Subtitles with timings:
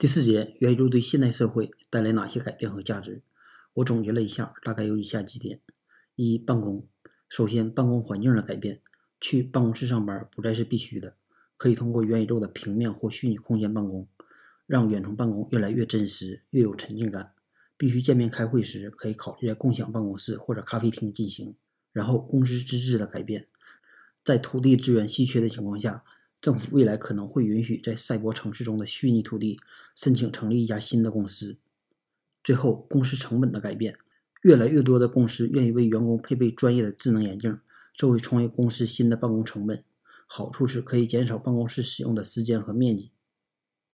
[0.00, 3.20] 第四节，元宇宙对现代社会带来哪些改变和价值？
[3.74, 5.60] 我总结了一下，大概有以下几点：
[6.16, 6.88] 一、办公。
[7.28, 8.80] 首先，办公环境的改变，
[9.20, 11.16] 去办公室上班不再是必须的，
[11.58, 14.08] 可以通过元宇宙的平面或虚拟空间办公，
[14.66, 17.34] 让远程办公越来越真实，越有沉浸感。
[17.76, 21.54] 必须见面开会时，可以考虑在共享办公室或者咖啡厅进行。
[21.92, 23.48] 然后，公司资质的改变，
[24.24, 26.02] 在土地资源稀缺的情况下。
[26.40, 29.60] 政府未来可能会允许在赛博城市中的虚拟土地
[29.94, 31.58] 申请成立一家新的公司。
[32.42, 33.98] 最后，公司成本的改变，
[34.42, 37.58] 越来越多的公司愿意为员工配备专业的智能眼镜，
[37.94, 39.84] 这会成为公司新的办公成本。
[40.26, 43.10] 好处是可以减少办公室使用的时间和面积，